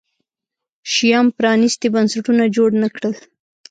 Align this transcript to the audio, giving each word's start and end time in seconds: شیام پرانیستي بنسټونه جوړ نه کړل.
شیام 0.91 1.27
پرانیستي 1.37 1.87
بنسټونه 1.95 2.43
جوړ 2.55 2.69
نه 2.81 2.87
کړل. 2.95 3.13